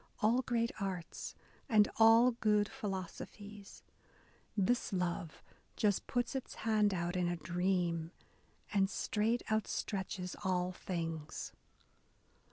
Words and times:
All 0.21 0.41
great 0.41 0.71
arts, 0.79 1.35
and 1.69 1.87
all 1.97 2.31
good 2.31 2.67
philosophies, 2.67 3.83
This 4.57 4.91
love 4.91 5.43
just 5.75 6.07
puts 6.07 6.33
its 6.33 6.55
hand 6.65 6.91
out 6.91 7.15
in 7.15 7.27
a 7.27 7.35
dream 7.35 8.09
And 8.73 8.89
straight 8.89 9.43
outstretches 9.51 10.35
all 10.43 10.71
things. 10.71 11.53